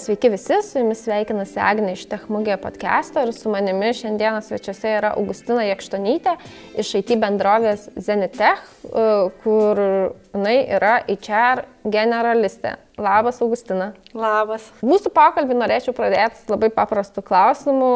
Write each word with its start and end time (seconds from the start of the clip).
Sveiki 0.00 0.30
visi, 0.32 0.56
su 0.64 0.78
jumis 0.80 1.02
sveikinasi 1.04 1.58
Agnė 1.60 1.92
iš 1.92 2.06
Techmugė 2.08 2.54
podcast'o 2.62 3.20
ir 3.26 3.34
su 3.36 3.50
manimi 3.52 3.90
šiandieną 3.94 4.38
svečiuose 4.46 4.94
yra 4.96 5.10
Augustina 5.18 5.66
Jekštonytė 5.66 6.32
iš 6.80 6.94
IT 7.02 7.12
bendrovės 7.20 7.84
Zenitech, 8.00 8.62
e, 8.88 9.04
kur 9.42 9.82
jinai 10.32 10.54
yra 10.78 10.94
HR 11.04 11.66
generalistė. 11.84 12.78
Labas, 12.96 13.42
Augustina. 13.44 13.90
Labas. 14.16 14.70
Mūsų 14.80 15.12
pokalbį 15.16 15.58
norėčiau 15.60 15.92
pradėti 15.96 16.48
labai 16.48 16.72
paprastu 16.80 17.20
klausimu, 17.20 17.92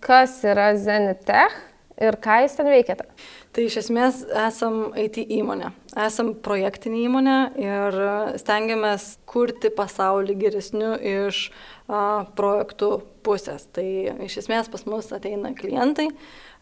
kas 0.00 0.38
yra 0.46 0.72
Zenitech 0.80 1.58
ir 2.00 2.16
ką 2.22 2.42
jūs 2.46 2.56
ten 2.56 2.72
veikiate? 2.72 3.10
Tai 3.52 3.66
iš 3.68 3.74
esmės 3.82 4.22
esam 4.46 4.94
IT 4.96 5.18
įmonė, 5.36 5.74
esam 6.00 6.30
projektinė 6.40 7.02
įmonė 7.04 7.34
ir 7.60 7.96
stengiamės 8.40 9.18
kurti 9.28 9.68
pasaulį 9.76 10.38
geresniu 10.40 10.94
iš 10.96 11.50
a, 11.84 12.24
projektų 12.38 12.88
pusės. 13.20 13.66
Tai 13.76 13.84
iš 14.24 14.38
esmės 14.40 14.72
pas 14.72 14.86
mus 14.88 15.12
ateina 15.12 15.52
klientai, 15.58 16.08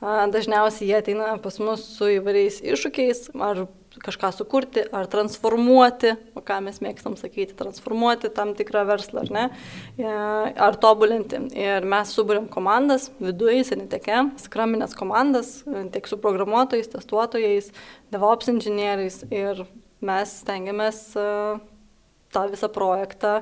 a, 0.02 0.26
dažniausiai 0.34 0.90
jie 0.90 0.96
ateina 0.98 1.36
pas 1.44 1.60
mus 1.62 1.86
su 1.94 2.10
įvairiais 2.16 2.58
iššūkiais 2.74 3.28
ar 3.38 3.68
kažką 3.98 4.30
sukurti 4.32 4.84
ar 4.94 5.08
transformuoti, 5.10 6.14
o 6.38 6.42
ką 6.44 6.60
mes 6.64 6.78
mėgstam 6.84 7.16
sakyti, 7.18 7.56
transformuoti 7.58 8.30
tam 8.34 8.54
tikrą 8.58 8.84
verslą 8.88 9.24
ar 9.24 9.32
ne, 9.34 9.44
e, 9.98 10.12
ar 10.54 10.78
tobulinti. 10.80 11.42
Ir 11.58 11.86
mes 11.88 12.14
subūrėm 12.14 12.46
komandas 12.52 13.08
viduje, 13.18 13.64
seniteke, 13.66 14.22
skraminės 14.40 14.94
komandas, 14.98 15.60
e, 15.66 15.88
tiek 15.90 16.06
su 16.06 16.20
programuotojais, 16.22 16.92
testuotojais, 16.94 17.72
DevOps 18.14 18.52
inžinieriais 18.54 19.24
ir 19.30 19.66
mes 20.00 20.38
stengiamės 20.44 21.02
e, 21.18 21.26
tą 22.30 22.46
visą 22.52 22.70
projektą 22.70 23.40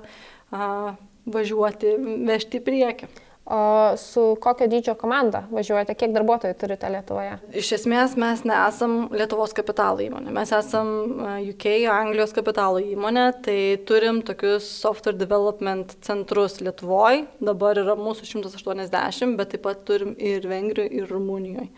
važiuoti, 1.29 1.91
vežti 2.25 2.57
į 2.57 2.65
priekį. 2.65 3.09
O 3.51 3.97
su 3.97 4.37
kokio 4.41 4.67
dydžio 4.69 4.93
komanda 5.01 5.41
važiuojate, 5.49 5.95
kiek 5.97 6.11
darbuotojų 6.13 6.57
turite 6.61 6.91
Lietuvoje? 6.93 7.39
Iš 7.57 7.71
esmės 7.79 8.13
mes 8.21 8.43
nesam 8.45 8.97
Lietuvos 9.09 9.55
kapitalo 9.57 10.05
įmonė, 10.05 10.35
mes 10.37 10.53
esam 10.53 10.91
e, 11.09 11.31
UK, 11.55 11.65
Anglijos 11.89 12.37
kapitalo 12.37 12.83
įmonė, 12.85 13.25
tai 13.47 13.57
turim 13.89 14.21
tokius 14.29 14.69
software 14.83 15.17
development 15.17 15.97
centrus 16.05 16.59
Lietuvoje, 16.61 17.25
dabar 17.41 17.81
yra 17.81 17.97
mūsų 17.97 18.29
180, 18.35 19.39
bet 19.41 19.55
taip 19.55 19.65
pat 19.65 19.81
turim 19.89 20.13
ir 20.21 20.45
Vengrijoje, 20.45 20.93
ir 21.01 21.09
Rumunijoje. 21.09 21.71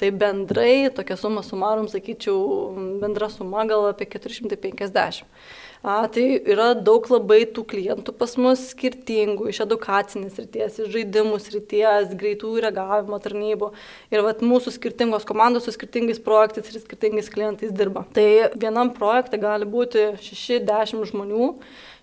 Tai 0.00 0.14
bendrai, 0.24 0.88
tokia 0.96 1.20
suma 1.20 1.44
sumarum, 1.44 1.92
sakyčiau, 1.92 2.38
bendra 3.04 3.28
suma 3.28 3.68
gal 3.68 3.90
apie 3.92 4.08
450. 4.16 5.28
A, 5.82 6.08
tai 6.10 6.24
yra 6.42 6.72
daug 6.74 7.06
labai 7.10 7.44
tų 7.54 7.62
klientų 7.70 8.14
pas 8.18 8.32
mus 8.40 8.64
skirtingų, 8.72 9.50
iš 9.52 9.60
edukacinės 9.64 10.40
ryties, 10.42 10.80
iš 10.82 10.88
žaidimų 10.94 11.38
ryties, 11.54 12.14
greitų 12.18 12.54
reagavimo 12.64 13.20
tarnybų. 13.22 13.70
Ir 14.10 14.24
vat, 14.26 14.42
mūsų 14.42 14.74
skirtingos 14.74 15.28
komandos 15.28 15.68
su 15.68 15.76
skirtingais 15.76 16.18
projektais 16.22 16.72
ir 16.72 16.82
skirtingais 16.82 17.30
klientais 17.30 17.70
dirba. 17.70 18.06
Tai 18.16 18.26
vienam 18.58 18.90
projekte 18.96 19.38
gali 19.38 19.68
būti 19.68 20.10
6-10 20.18 21.06
žmonių 21.12 21.52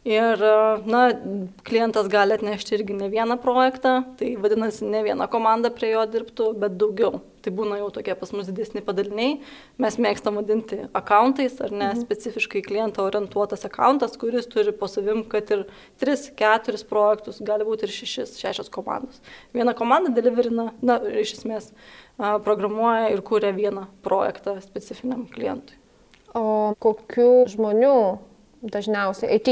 Ir, 0.05 0.37
na, 0.85 0.99
klientas 1.65 2.05
gali 2.13 2.35
atnešti 2.37 2.75
irgi 2.77 2.93
ne 2.93 3.07
vieną 3.09 3.39
projektą, 3.41 4.03
tai 4.19 4.35
vadinasi, 4.37 4.85
ne 4.85 5.01
viena 5.01 5.25
komanda 5.25 5.71
prie 5.73 5.95
jo 5.95 6.03
dirbtų, 6.05 6.51
bet 6.61 6.75
daugiau. 6.77 7.23
Tai 7.45 7.51
būna 7.53 7.77
jau 7.77 7.91
tokie 7.93 8.15
pas 8.17 8.31
mus 8.33 8.47
didesni 8.49 8.81
padaliniai. 8.81 9.35
Mes 9.81 9.97
mėgstam 10.01 10.39
vadinti 10.39 10.79
accountais, 10.97 11.59
ar 11.61 11.69
ne, 11.69 11.91
mhm. 11.91 12.01
specifiškai 12.01 12.63
klientą 12.65 13.05
orientuotas 13.05 13.67
accountas, 13.69 14.15
kuris 14.17 14.49
turi 14.49 14.73
po 14.73 14.89
savim, 14.89 15.21
kad 15.29 15.53
ir 15.53 15.67
3-4 16.01 16.81
projektus, 16.89 17.37
gali 17.45 17.67
būti 17.67 17.85
ir 17.85 17.93
6-6 17.93 18.73
komandos. 18.73 19.21
Viena 19.53 19.77
komanda 19.77 20.09
deliverina, 20.15 20.71
na, 20.81 20.97
iš 21.21 21.37
esmės, 21.37 21.69
programuoja 22.17 23.13
ir 23.13 23.21
kūrė 23.25 23.53
vieną 23.53 23.85
projektą 24.05 24.57
specifiniam 24.65 25.27
klientui. 25.29 25.77
O 26.35 26.73
kokių 26.81 27.45
žmonių 27.53 27.95
dažniausiai 28.65 29.37
IT 29.37 29.51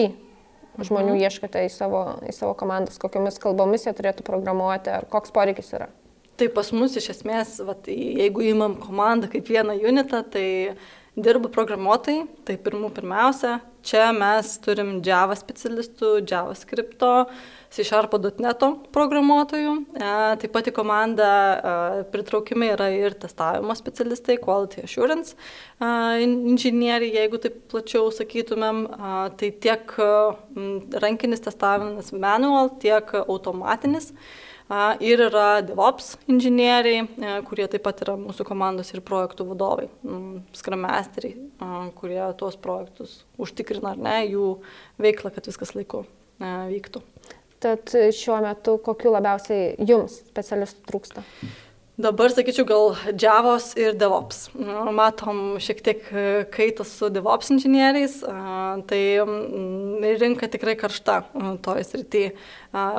žmonių 0.82 1.14
mhm. 1.14 1.26
ieškote 1.28 1.68
į 1.68 1.70
savo, 1.70 2.06
į 2.26 2.34
savo 2.34 2.56
komandas, 2.58 2.98
kokiamis 2.98 3.38
kalbomis 3.42 3.86
jie 3.86 3.94
turėtų 3.94 4.26
programuoti, 4.26 4.90
ar 4.90 5.06
koks 5.12 5.34
poreikis 5.36 5.70
yra? 5.78 5.94
Tai 6.38 6.48
pas 6.50 6.72
mus 6.74 6.96
iš 6.98 7.12
esmės, 7.14 7.60
vat, 7.62 7.86
jeigu 7.90 8.42
įmam 8.50 8.74
komandą 8.82 9.30
kaip 9.30 9.52
vieną 9.54 9.76
unitą, 9.86 10.24
tai 10.34 10.48
dirba 11.14 11.52
programuotojai, 11.54 12.24
tai 12.48 12.56
pirmų 12.58 12.90
pirmiausia, 12.96 13.60
čia 13.84 14.12
mes 14.16 14.56
turim 14.64 14.98
Java 15.06 15.36
specialistų, 15.38 16.16
JavaScript, 16.30 17.04
C-Sharp.net 17.74 18.62
programuotojų, 18.94 19.72
e, 19.98 20.10
taip 20.44 20.52
pat 20.54 20.68
į 20.70 20.74
komandą 20.78 21.26
e, 21.26 22.04
pritraukimi 22.14 22.70
yra 22.76 22.92
ir 22.94 23.16
testavimo 23.18 23.74
specialistai, 23.78 24.38
Quality 24.42 24.84
Assurance 24.86 25.34
e, 25.34 25.90
inžinieriai, 26.28 27.16
jeigu 27.18 27.42
taip 27.42 27.58
plačiau 27.74 28.14
sakytumėm, 28.14 28.86
tai 29.40 29.50
tiek 29.64 29.98
rankinis 31.02 31.42
testavimas 31.42 32.14
manual, 32.14 32.76
tiek 32.84 33.10
automatinis. 33.24 34.12
Ir 35.04 35.20
yra 35.26 35.60
DevOps 35.62 36.14
inžinieriai, 36.32 37.04
kurie 37.46 37.66
taip 37.70 37.84
pat 37.84 38.00
yra 38.06 38.14
mūsų 38.18 38.46
komandos 38.48 38.94
ir 38.94 39.02
projektų 39.06 39.46
vadovai, 39.50 39.90
skramesteriai, 40.56 41.36
kurie 42.00 42.22
tuos 42.40 42.56
projektus 42.58 43.20
užtikrina 43.38 43.73
ar 43.82 43.98
ne, 43.98 44.18
jų 44.28 44.50
veiklą, 45.02 45.34
kad 45.34 45.50
viskas 45.50 45.74
laiku 45.78 46.04
vyktų. 46.40 47.02
Tad 47.64 47.94
šiuo 48.16 48.42
metu 48.44 48.78
kokiu 48.84 49.14
labiausiai 49.14 49.76
jums 49.88 50.20
specialistų 50.28 50.84
trūksta? 50.90 51.24
Dabar 51.94 52.32
sakyčiau 52.34 52.66
gal 52.66 52.96
Javos 53.22 53.76
ir 53.78 53.94
DevOps. 53.94 54.48
Matom 54.98 55.60
šiek 55.62 55.84
tiek 55.86 56.08
e, 56.10 56.24
kaitas 56.50 56.90
su 56.98 57.12
DevOps 57.14 57.52
inžinieriais, 57.54 58.16
tai 58.90 59.02
rinka 60.18 60.50
tikrai 60.50 60.74
karšta 60.80 61.20
toje 61.62 61.86
srityje. 61.86 62.32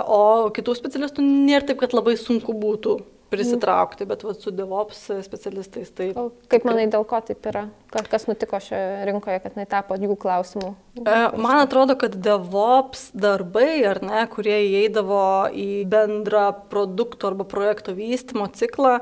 O 0.06 0.46
kitų 0.54 0.76
specialistų 0.78 1.26
nėra 1.26 1.66
taip, 1.66 1.82
kad 1.82 1.96
labai 1.96 2.14
sunku 2.20 2.54
būtų 2.54 3.00
prisitraukti, 3.34 4.06
bet 4.08 4.24
vat, 4.26 4.40
su 4.40 4.52
DevOps 4.54 5.02
specialistais 5.26 5.92
tai... 5.94 6.10
O 6.18 6.30
kaip 6.50 6.66
manai, 6.68 6.86
dėl 6.90 7.06
ko 7.08 7.20
taip 7.24 7.44
yra? 7.50 7.66
Kas 8.10 8.26
nutiko 8.30 8.58
šioje 8.62 9.04
rinkoje, 9.10 9.38
kad 9.42 9.54
jinai 9.54 9.66
tapo 9.70 9.98
jų 9.98 10.16
klausimų? 10.20 10.72
E, 11.02 11.18
man 11.38 11.60
atrodo, 11.60 11.96
kad 11.98 12.16
DevOps 12.22 13.08
darbai, 13.18 13.82
ar 13.90 14.00
ne, 14.04 14.24
kurie 14.32 14.56
įeidavo 14.64 15.50
į 15.50 15.68
bendrą 15.90 16.48
produkto 16.72 17.30
arba 17.30 17.46
projekto 17.48 17.94
vystimo 17.96 18.48
ciklą, 18.54 19.00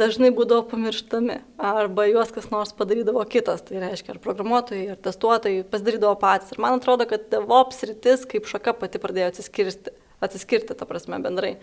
dažnai 0.00 0.30
būdavo 0.34 0.64
pamirštami. 0.70 1.40
Arba 1.70 2.06
juos 2.08 2.32
kas 2.34 2.48
nors 2.52 2.72
padarydavo 2.76 3.22
kitas, 3.30 3.64
tai 3.66 3.82
reiškia, 3.82 4.14
ar 4.14 4.22
programuotojai, 4.24 4.86
ar 4.94 5.00
testuotojai 5.04 5.64
pasidarydavo 5.70 6.16
patys. 6.20 6.54
Ir 6.54 6.62
man 6.62 6.78
atrodo, 6.78 7.06
kad 7.10 7.28
DevOps 7.32 7.84
rytis 7.90 8.24
kaip 8.30 8.48
šaka 8.50 8.74
pati 8.80 9.02
pradėjo 9.02 9.34
atsiskirti, 9.34 9.92
atsiskirti, 10.24 10.76
ta 10.76 10.88
prasme, 10.88 11.20
bendrai. 11.24 11.56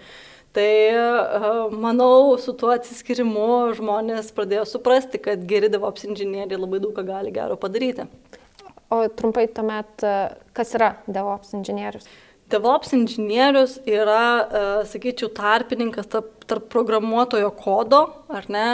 Tai 0.56 1.72
manau, 1.76 2.38
su 2.42 2.54
tuo 2.58 2.72
atsiskirimu 2.74 3.74
žmonės 3.78 4.32
pradėjo 4.34 4.64
suprasti, 4.66 5.20
kad 5.22 5.44
geri 5.50 5.70
DevOps 5.70 6.08
inžinieriai 6.08 6.58
labai 6.58 6.80
daug 6.82 6.96
ką 6.96 7.04
gali 7.06 7.34
gero 7.36 7.60
padaryti. 7.60 8.08
O 8.90 9.04
trumpai 9.12 9.50
tuomet, 9.52 10.06
kas 10.56 10.74
yra 10.80 10.94
DevOps 11.12 11.52
inžinierius? 11.60 12.08
DevOps 12.48 12.94
inžinierius 12.96 13.74
yra, 13.84 14.84
sakyčiau, 14.88 15.28
tarpininkas 15.36 16.08
tarp, 16.08 16.30
tarp 16.48 16.70
programuotojo 16.72 17.50
kodo, 17.60 18.06
ar 18.32 18.48
ne, 18.48 18.68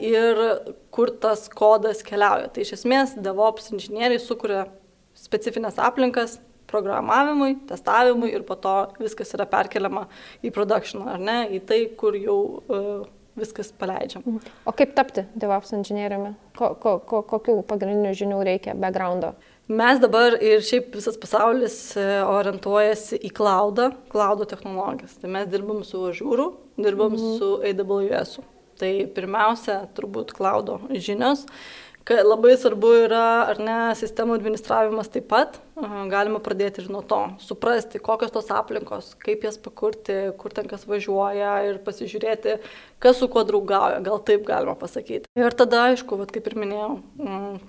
ir 0.00 0.40
kur 0.88 1.12
tas 1.20 1.44
kodas 1.52 2.00
keliauja. 2.06 2.48
Tai 2.48 2.64
iš 2.64 2.78
esmės 2.78 3.12
DevOps 3.20 3.68
inžinieriai 3.76 4.22
sukuria 4.24 4.64
specifines 5.12 5.76
aplinkas, 5.76 6.38
programavimui, 6.70 7.56
testavimui 7.68 8.32
ir 8.34 8.44
po 8.48 8.56
to 8.60 8.74
viskas 9.00 9.34
yra 9.36 9.46
perkeliama 9.50 10.06
į 10.44 10.52
production, 10.54 11.06
ar 11.10 11.20
ne, 11.22 11.42
į 11.56 11.62
tai, 11.68 11.80
kur 11.98 12.16
jau 12.18 12.40
uh, 12.62 13.08
viskas 13.38 13.72
paleidžiam. 13.78 14.24
Mhm. 14.26 14.52
O 14.68 14.74
kaip 14.76 14.94
tapti 14.96 15.24
DevOps 15.34 15.72
inžinieriumi? 15.76 16.34
Ko, 16.58 16.74
ko, 16.80 16.98
ko, 17.06 17.22
kokių 17.34 17.60
pagrindinių 17.68 18.12
žinių 18.18 18.42
reikia, 18.46 18.76
backgroundo? 18.78 19.34
Mes 19.70 20.00
dabar 20.02 20.34
ir 20.42 20.64
šiaip 20.66 20.96
visas 20.98 21.14
pasaulis 21.20 21.74
e, 21.94 22.04
orientuojasi 22.26 23.20
į 23.28 23.30
cloudą, 23.38 23.92
cloudo 24.10 24.48
technologijas. 24.50 25.14
Tai 25.22 25.30
mes 25.30 25.46
dirbam 25.46 25.84
su 25.86 26.00
Azure, 26.08 26.48
dirbam 26.74 27.14
mhm. 27.14 27.36
su 27.38 27.52
AWS. 27.70 28.40
-u. 28.40 28.48
Tai 28.80 28.90
pirmiausia, 29.14 29.82
turbūt 29.94 30.32
cloudo 30.32 30.80
žinios 30.88 31.44
Labai 32.08 32.56
svarbu 32.58 32.90
yra, 33.04 33.26
ar 33.52 33.58
ne, 33.62 33.78
sistemų 33.94 34.34
administravimas 34.38 35.10
taip 35.12 35.28
pat, 35.30 35.60
galima 36.10 36.40
pradėti 36.42 36.82
ir 36.82 36.90
nuo 36.92 37.02
to. 37.06 37.20
Suprasti, 37.42 38.00
kokios 38.02 38.32
tos 38.34 38.50
aplinkos, 38.54 39.14
kaip 39.22 39.44
jas 39.46 39.58
pakurti, 39.60 40.16
kur 40.40 40.54
ten 40.56 40.68
kas 40.70 40.86
važiuoja 40.88 41.54
ir 41.68 41.80
pasižiūrėti, 41.86 42.58
kas 43.00 43.16
su 43.16 43.28
kuo 43.32 43.42
draugauja, 43.48 44.00
gal 44.04 44.20
taip 44.24 44.44
galima 44.48 44.74
pasakyti. 44.78 45.30
Ir 45.38 45.54
tada, 45.56 45.86
aišku, 45.88 46.18
vat, 46.20 46.32
kaip 46.34 46.50
ir 46.50 46.56
minėjau, 46.60 46.90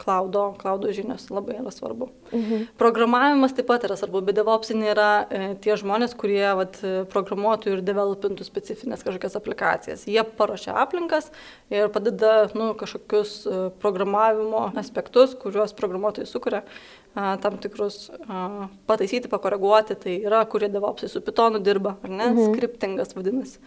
klaudo, 0.02 0.44
klaudo 0.60 0.92
žinios 0.92 1.30
labai 1.32 1.56
yra 1.62 1.72
svarbu. 1.72 2.10
Mhm. 2.36 2.66
Programavimas 2.80 3.56
taip 3.56 3.70
pat 3.72 3.88
yra 3.88 3.96
svarbu, 4.00 4.24
bet 4.28 4.36
DevOps 4.42 4.74
nėra 4.76 5.10
e, 5.24 5.42
tie 5.64 5.78
žmonės, 5.80 6.18
kurie 6.20 6.44
vat, 6.60 6.82
programuotų 7.14 7.78
ir 7.78 7.84
developintų 7.88 8.48
specifines 8.48 9.06
kažkokias 9.08 9.40
aplikacijas. 9.40 10.04
Jie 10.10 10.24
paruošia 10.38 10.76
aplinkas 10.84 11.32
ir 11.72 11.88
padeda 11.96 12.50
nu, 12.52 12.74
kažkokius 12.80 13.38
e, 13.46 13.62
programavimo 13.80 14.68
aspektus, 14.84 15.38
kuriuos 15.40 15.76
programuotojai 15.80 16.28
sukuria 16.28 16.66
tam 17.14 17.58
tikrus 17.60 18.06
a, 18.28 18.68
pataisyti, 18.88 19.28
pakoreguoti, 19.32 19.98
tai 20.00 20.14
yra, 20.24 20.46
kurie 20.48 20.70
devopsai 20.72 21.10
su 21.12 21.20
pitonu 21.24 21.60
dirba, 21.60 21.98
ar 22.04 22.12
ne, 22.12 22.30
mhm. 22.32 22.54
skriptingas 22.54 23.16
vadinasi. 23.18 23.60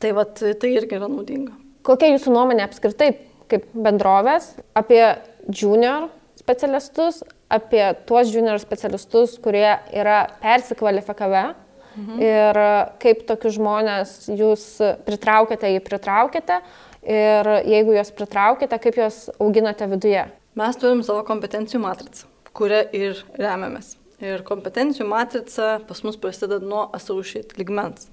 Tai, 0.00 0.12
vat, 0.16 0.38
tai 0.38 0.70
irgi 0.76 0.98
yra 0.98 1.08
naudinga. 1.10 1.56
Kokia 1.86 2.12
jūsų 2.12 2.34
nuomonė 2.34 2.66
apskritai 2.66 3.10
kaip 3.50 3.66
bendrovės 3.74 4.52
apie 4.78 5.02
junior 5.48 6.08
specialistus, 6.38 7.24
apie 7.50 7.82
tuos 8.06 8.30
junior 8.30 8.60
specialistus, 8.62 9.34
kurie 9.42 9.66
yra 9.90 10.22
persikvalifikavę 10.42 11.44
mhm. 11.50 12.20
ir 12.22 12.60
kaip 13.02 13.24
tokius 13.28 13.58
žmonės 13.58 14.16
jūs 14.30 14.66
pritraukėte, 15.08 15.72
jį 15.74 15.82
pritraukėte 15.88 16.60
ir 17.02 17.54
jeigu 17.66 17.96
juos 17.96 18.12
pritraukėte, 18.14 18.78
kaip 18.78 19.00
juos 19.02 19.24
auginate 19.40 19.88
viduje? 19.90 20.28
Mes 20.60 20.78
turim 20.78 21.02
savo 21.06 21.24
kompetencijų 21.26 21.82
matricą 21.82 22.30
kuria 22.56 22.82
ir 22.94 23.20
remiamės. 23.38 23.94
Ir 24.20 24.42
kompetencijų 24.44 25.06
matrica 25.08 25.78
pas 25.88 26.02
mus 26.04 26.18
prasideda 26.20 26.60
nuo 26.60 26.84
associate 26.96 27.56
ligmens. 27.56 28.10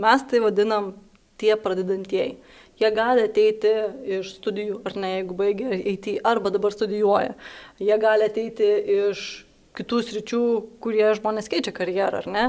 Mes 0.00 0.22
tai 0.30 0.40
vadinam 0.40 0.94
tie 1.40 1.54
pradedantieji. 1.60 2.38
Jie 2.80 2.90
gali 2.96 3.26
ateiti 3.26 3.70
iš 4.18 4.34
studijų, 4.38 4.80
ar 4.88 4.96
ne, 4.96 5.12
jeigu 5.18 5.36
baigia 5.36 5.76
IT, 5.92 6.14
arba 6.24 6.52
dabar 6.52 6.72
studijuoja. 6.72 7.36
Jie 7.80 8.00
gali 8.00 8.28
ateiti 8.30 8.68
iš 8.96 9.24
kitų 9.76 10.00
sričių, 10.06 10.42
kurie 10.82 11.04
žmonės 11.18 11.50
keičia 11.52 11.74
karjerą, 11.76 12.24
ar 12.24 12.28
ne? 12.32 12.46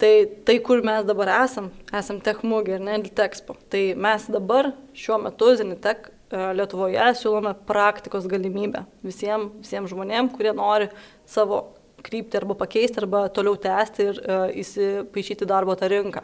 Tai 0.00 0.12
tai, 0.46 0.60
kur 0.64 0.84
mes 0.86 1.08
dabar 1.08 1.32
esam, 1.40 1.72
esam 1.96 2.20
Techmugė 2.24 2.76
ir 2.76 2.84
ne 2.84 3.00
Litexpo. 3.00 3.56
Tai 3.72 3.82
mes 3.96 4.28
dabar 4.30 4.70
šiuo 4.96 5.18
metu 5.24 5.50
Zenitech 5.58 6.12
E, 6.30 6.38
Lietuvoje 6.54 7.10
siūlome 7.18 7.56
praktikos 7.66 8.28
galimybę 8.30 8.84
visiems 9.02 9.56
visiem 9.64 9.86
žmonėms, 9.90 10.30
kurie 10.36 10.52
nori 10.54 10.86
savo 11.28 11.64
kryptį 12.06 12.38
arba 12.38 12.54
pakeisti, 12.56 13.00
arba 13.02 13.24
toliau 13.34 13.58
tęsti 13.60 14.04
ir 14.06 14.20
uh, 14.22 14.46
įsipaišyti 14.56 15.44
darbo 15.44 15.74
tą 15.76 15.90
rinką. 15.92 16.22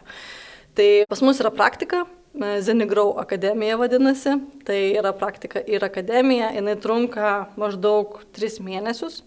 Tai 0.77 0.91
pas 1.09 1.23
mus 1.25 1.41
yra 1.41 1.51
praktika, 1.55 2.05
e, 2.37 2.59
Zenigrau 2.61 3.15
akademija 3.21 3.79
vadinasi, 3.81 4.37
tai 4.69 4.81
yra 5.01 5.15
praktika 5.17 5.63
ir 5.65 5.85
akademija, 5.85 6.53
jinai 6.53 6.77
trunka 6.77 7.33
maždaug 7.57 8.21
3 8.37 8.61
mėnesius. 8.61 9.23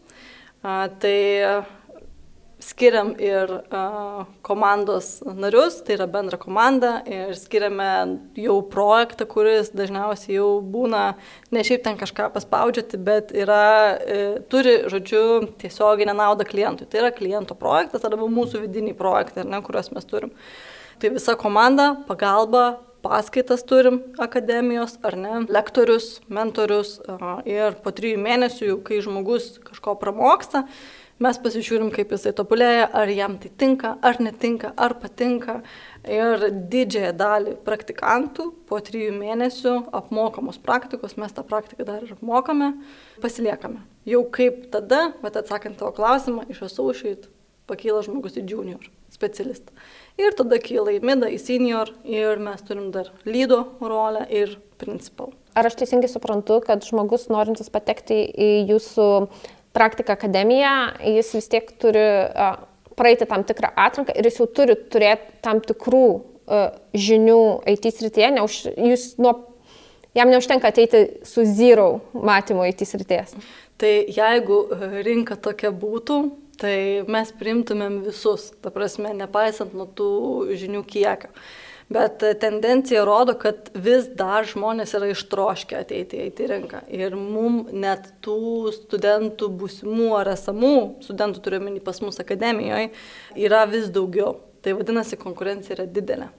Uh, 0.59 0.89
tai 0.99 1.63
skiriam 2.59 3.13
ir 3.15 3.47
uh, 3.71 4.25
komandos 4.43 5.21
narius, 5.23 5.77
tai 5.87 5.95
yra 5.95 6.07
bendra 6.11 6.37
komanda, 6.39 6.97
ir 7.07 7.31
skiriame 7.39 7.87
jau 8.35 8.57
projektą, 8.67 9.23
kuris 9.31 9.71
dažniausiai 9.71 10.35
jau 10.35 10.49
būna 10.59 11.13
ne 11.55 11.63
šiaip 11.63 11.85
ten 11.85 11.95
kažką 11.99 12.27
paspaudžiati, 12.35 12.99
bet 12.99 13.31
yra, 13.31 13.61
e, 14.03 14.25
turi, 14.51 14.75
žodžiu, 14.91 15.23
tiesioginę 15.61 16.17
naudą 16.19 16.43
klientui. 16.47 16.89
Tai 16.91 17.05
yra 17.05 17.13
kliento 17.15 17.55
projektas 17.55 18.03
arba 18.03 18.27
mūsų 18.27 18.65
vidiniai 18.65 18.97
projektai, 18.99 19.47
ne, 19.47 19.63
kuriuos 19.63 19.93
mes 19.95 20.11
turim. 20.11 20.35
Tai 20.99 21.13
visa 21.15 21.31
komanda, 21.39 21.93
pagalba, 22.07 22.81
paskaitas 22.99 23.61
turim 23.63 24.01
akademijos, 24.19 24.97
ar 25.07 25.15
ne, 25.15 25.45
lektorius, 25.47 26.17
mentorius 26.27 26.97
ir 27.47 27.77
po 27.85 27.93
trijų 27.95 28.17
mėnesių, 28.19 28.73
kai 28.83 28.97
žmogus 29.05 29.53
kažko 29.63 29.93
pramoksta, 30.01 30.65
mes 31.23 31.39
pasižiūrim, 31.39 31.93
kaip 31.95 32.11
jisai 32.11 32.33
tobulėja, 32.35 32.89
ar 32.91 33.13
jam 33.15 33.39
tai 33.39 33.53
tinka, 33.63 33.93
ar 34.03 34.19
netinka, 34.19 34.73
ar 34.75 34.97
patinka. 34.99 35.61
Ir 36.03 36.45
didžiąją 36.71 37.15
dalį 37.23 37.55
praktikantų 37.63 38.49
po 38.67 38.83
trijų 38.83 39.15
mėnesių 39.15 39.75
apmokamos 40.03 40.59
praktikos, 40.59 41.15
mes 41.15 41.31
tą 41.31 41.47
praktiką 41.47 41.87
dar 41.87 42.03
ir 42.03 42.15
apmokame, 42.19 42.73
pasiliekame. 43.23 43.85
Jau 44.03 44.25
kaip 44.35 44.65
tada, 44.75 45.13
bet 45.23 45.39
atsakant 45.39 45.79
tavo 45.79 45.95
klausimą, 45.95 46.49
iš 46.51 46.65
associate 46.67 47.31
pakyla 47.71 48.03
žmogus 48.03 48.35
į 48.35 48.49
junior 48.51 48.91
specialistą. 49.19 49.75
Ir 50.19 50.35
tada 50.39 50.59
kyla 50.63 50.95
į 50.95 51.03
midą, 51.03 51.29
į 51.31 51.37
senior 51.39 51.91
ir 52.07 52.39
mes 52.43 52.63
turim 52.67 52.89
dar 52.95 53.11
lydo 53.27 53.65
rolę 53.83 54.25
ir 54.31 54.57
principal. 54.79 55.33
Ar 55.59 55.67
aš 55.67 55.75
teisingai 55.81 56.09
suprantu, 56.11 56.61
kad 56.63 56.83
žmogus 56.87 57.27
norintis 57.31 57.71
patekti 57.73 58.21
į 58.31 58.49
jūsų 58.71 59.07
praktiką 59.75 60.15
akademiją, 60.15 60.73
jis 61.17 61.33
vis 61.35 61.51
tiek 61.51 61.71
turi 61.81 62.05
praeiti 62.99 63.27
tam 63.29 63.45
tikrą 63.47 63.71
atranką 63.79 64.15
ir 64.15 64.27
jis 64.27 64.39
jau 64.41 64.47
turi 64.51 64.75
turėti 64.91 65.39
tam 65.45 65.61
tikrų 65.63 66.05
žinių 66.97 67.41
IT 67.69 67.91
srityje, 67.93 68.31
neuž, 68.39 68.59
jūs 68.73 69.13
nuo, 69.21 69.35
jam 70.17 70.31
neužtenka 70.33 70.71
ateiti 70.71 71.05
su 71.27 71.45
zero 71.45 71.99
matymo 72.13 72.65
IT 72.67 72.81
srities. 72.89 73.35
Tai 73.79 73.91
jeigu 74.11 74.63
rinka 75.05 75.37
tokia 75.39 75.71
būtų, 75.71 76.17
tai 76.59 76.75
mes 77.09 77.31
primtumėm 77.39 78.01
visus, 78.05 78.49
ta 78.61 78.71
prasme, 78.73 79.13
nepaisant 79.17 79.73
nuo 79.77 79.87
tų 79.87 80.11
žinių 80.59 80.83
kiekio. 80.89 81.31
Bet 81.89 82.21
tendencija 82.41 83.01
rodo, 83.07 83.33
kad 83.33 83.71
vis 83.73 84.05
dar 84.13 84.45
žmonės 84.45 84.91
yra 84.93 85.07
ištroškę 85.09 85.79
ateiti 85.79 86.19
į 86.27 86.49
rinką. 86.51 86.83
Ir 86.93 87.15
mums 87.17 87.71
net 87.73 88.11
tų 88.21 88.69
studentų 88.75 89.49
būsimų 89.57 90.11
ar 90.19 90.29
esamų, 90.35 90.75
studentų 91.07 91.41
turiuomenį 91.47 91.81
pas 91.87 92.03
mus 92.05 92.21
akademijoje, 92.21 92.91
yra 93.33 93.63
vis 93.71 93.89
daugiau. 93.89 94.35
Tai 94.61 94.75
vadinasi, 94.77 95.17
konkurencija 95.17 95.79
yra 95.79 95.89
didelė 95.89 96.29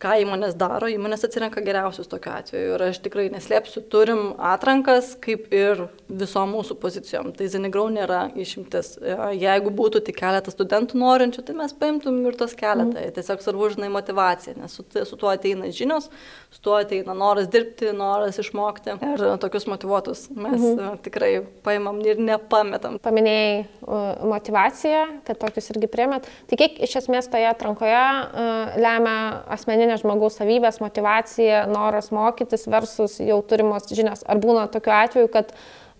ką 0.00 0.14
įmonės 0.24 0.56
daro, 0.58 0.88
įmonės 0.90 1.26
atsirenka 1.26 1.62
geriausius 1.64 2.08
tokiu 2.10 2.32
atveju. 2.32 2.74
Ir 2.74 2.84
aš 2.88 3.00
tikrai 3.04 3.28
neslėpsiu, 3.32 3.82
turim 3.92 4.22
atrankas 4.50 5.12
kaip 5.20 5.50
ir 5.54 5.86
visom 6.08 6.54
mūsų 6.56 6.76
pozicijom. 6.80 7.30
Tai 7.36 7.48
Zenigrau 7.52 7.86
nėra 7.92 8.22
išimtis. 8.38 8.94
E, 8.98 9.16
jeigu 9.40 9.72
būtų 9.76 10.02
tik 10.06 10.18
keletas 10.20 10.56
studentų 10.56 10.98
norinčių, 11.00 11.44
tai 11.46 11.56
mes 11.58 11.74
paimtum 11.76 12.18
ir 12.30 12.38
tos 12.40 12.56
keletą. 12.58 12.96
Mm. 12.96 13.14
Tiesiog 13.18 13.44
svarbu, 13.44 13.70
žinai, 13.76 13.90
motivacija, 13.92 14.56
nes 14.58 14.74
su, 14.78 14.86
su 14.86 15.20
tuo 15.20 15.30
ateina 15.32 15.68
žinios, 15.74 16.08
su 16.50 16.64
tuo 16.64 16.78
ateina 16.80 17.14
noras 17.16 17.50
dirbti, 17.52 17.92
noras 17.96 18.40
išmokti. 18.40 18.96
Ir 19.12 19.26
tokius 19.42 19.68
motivuotus 19.70 20.28
mes 20.34 20.58
mm 20.60 20.98
tikrai 21.04 21.42
paimam 21.64 21.98
ir 22.04 22.18
nepametam. 22.22 22.96
Paminėjai 23.02 24.24
motivaciją, 24.26 25.02
kad 25.26 25.38
tokius 25.40 25.70
irgi 25.74 25.88
priemėt. 25.90 26.28
Tai 26.50 26.58
kiek 26.60 26.78
iš 26.86 26.96
esmės 27.02 27.28
toje 27.30 27.48
atrankoje 27.50 28.00
uh, 28.00 28.76
lemia 28.80 29.16
asmeninė 29.54 29.89
asmeninės 29.90 30.04
žmogaus 30.04 30.38
savybės, 30.38 30.80
motivacija, 30.80 31.66
noras 31.70 32.10
mokytis 32.10 32.66
versus 32.68 33.18
jau 33.20 33.40
turimos 33.42 33.88
žinios. 33.90 34.22
Ar 34.26 34.38
būna 34.38 34.68
tokiu 34.70 34.92
atveju, 34.94 35.30
kad 35.32 35.52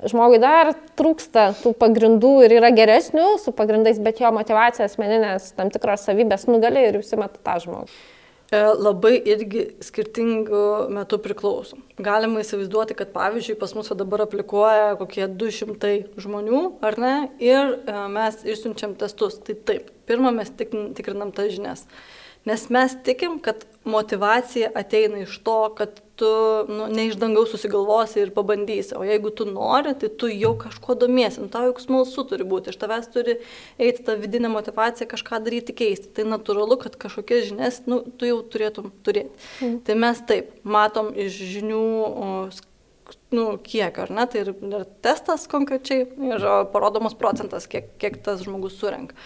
žmogui 0.05 0.41
dar 0.41 0.75
trūksta 0.97 1.55
tų 1.63 1.75
pagrindų 1.75 2.45
ir 2.45 2.59
yra 2.61 2.71
geresnių 2.71 3.39
su 3.39 3.53
pagrindais, 3.53 3.99
bet 3.99 4.21
jo 4.21 4.31
motivacija 4.33 4.87
asmeninės 4.87 5.53
tam 5.57 5.71
tikros 5.71 6.07
savybės 6.07 6.47
nugali 6.49 6.87
ir 6.87 7.01
jūs 7.01 7.13
įmeta 7.17 7.41
tą 7.43 7.59
žmogų. 7.65 7.91
E, 8.51 8.59
labai 8.75 9.15
irgi 9.31 9.69
skirtingų 9.85 10.91
metų 10.91 11.21
priklauso. 11.23 11.77
Galima 12.03 12.43
įsivaizduoti, 12.43 12.97
kad 12.99 13.13
pavyzdžiui 13.15 13.55
pas 13.61 13.77
mus 13.77 13.93
dabar 13.95 14.25
aplikuoja 14.25 14.97
kokie 14.99 15.29
200 15.29 15.93
žmonių, 16.19 16.65
ar 16.83 16.99
ne, 16.99 17.15
ir 17.39 17.77
e, 17.79 17.95
mes 18.11 18.43
išsiunčiam 18.43 18.97
testus. 18.99 19.39
Tai 19.47 19.55
taip, 19.69 19.93
pirmą 20.11 20.35
mes 20.37 20.53
tikrinam 20.59 21.33
tas 21.33 21.55
žinias. 21.55 21.87
Nes 22.49 22.71
mes 22.73 22.95
tikim, 23.05 23.37
kad 23.45 23.67
motivacija 23.85 24.71
ateina 24.75 25.19
iš 25.21 25.35
to, 25.45 25.75
kad 25.77 26.01
tu 26.17 26.31
nu, 26.69 26.87
ne 26.89 27.07
iš 27.07 27.19
dangaus 27.21 27.51
susigalvosi 27.53 28.21
ir 28.21 28.31
pabandysi, 28.33 28.95
o 28.97 29.05
jeigu 29.05 29.31
tu 29.37 29.45
nori, 29.49 29.93
tai 30.01 30.09
tu 30.21 30.29
jau 30.29 30.55
kažko 30.61 30.97
domiesi, 31.03 31.41
nu, 31.41 31.49
tau 31.53 31.69
juk 31.69 31.83
smalsu 31.85 32.25
turi 32.29 32.45
būti, 32.49 32.73
iš 32.73 32.81
tavęs 32.81 33.11
turi 33.13 33.37
eiti 33.81 34.05
ta 34.05 34.17
vidinė 34.21 34.49
motivacija 34.53 35.09
kažką 35.09 35.43
daryti, 35.45 35.77
keisti. 35.77 36.13
Tai 36.17 36.29
natūralu, 36.33 36.81
kad 36.81 36.97
kažkokias 37.01 37.47
žinias 37.51 37.83
nu, 37.89 38.01
tu 38.17 38.29
jau 38.29 38.41
turėtum 38.53 38.89
turėti. 39.05 39.33
Mm. 39.61 39.79
Tai 39.85 40.01
mes 40.05 40.25
taip 40.33 40.53
matom 40.65 41.13
iš 41.13 41.41
žinių 41.55 41.85
nu, 43.35 43.45
kiek, 43.65 43.99
ar 44.03 44.13
ne, 44.15 44.25
tai 44.31 44.45
ir, 44.45 44.51
ir 44.67 44.85
testas 45.05 45.47
konkrečiai, 45.51 46.07
ir 46.31 46.49
parodomas 46.73 47.17
procentas, 47.19 47.69
kiek, 47.71 47.93
kiek 48.01 48.19
tas 48.25 48.43
žmogus 48.47 48.79
surenka. 48.81 49.17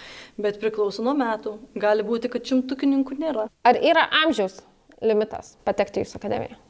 Bet 0.41 0.61
priklauso 0.63 1.05
nuo 1.07 1.17
metų, 1.19 1.57
gali 1.81 2.07
būti, 2.07 2.31
kad 2.33 2.47
šimtukininkų 2.51 3.19
nėra. 3.21 3.49
Ar 3.67 3.81
yra 3.81 4.07
amžiaus 4.25 4.61
limitas 5.05 5.55
patekti 5.67 6.01
į 6.01 6.07
jūsų 6.07 6.21
akademiją? 6.21 6.61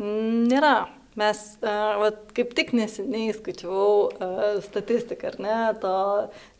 Nėra. 0.00 0.74
Mes, 1.18 1.40
uh, 1.58 1.96
vat, 1.98 2.20
kaip 2.36 2.52
tik 2.54 2.68
neseniai 2.78 3.32
skaičiavau 3.34 3.94
uh, 4.06 4.44
statistiką, 4.62 5.32
ar 5.32 5.40
ne, 5.42 5.56
to 5.82 5.94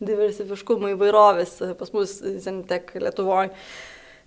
diversifiškumo 0.03 0.91
įvairovės 0.91 1.55
pas 1.79 1.93
mus 1.95 2.17
Zentek 2.43 2.91
Lietuvoje. 2.99 3.53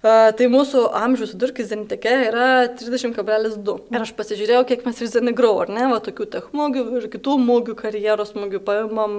Tai 0.04 0.46
mūsų 0.52 0.82
amžiaus 0.99 1.30
vidurkis 1.32 1.70
Zeniteke 1.70 2.11
yra 2.26 2.49
30,2. 2.76 3.76
Ir 3.88 4.02
aš 4.04 4.11
pasižiūrėjau, 4.18 4.66
kiek 4.68 4.82
mes 4.84 4.99
ir 5.00 5.08
Zenigrau, 5.08 5.54
ar 5.62 5.70
ne, 5.73 5.87
va 5.88 5.96
tokių 6.04 6.26
technologijų 6.34 6.99
ir 6.99 7.06
kitų 7.14 7.38
mūgių, 7.40 7.76
karjeros 7.78 8.34
mūgių 8.37 8.61
paimam 8.66 9.14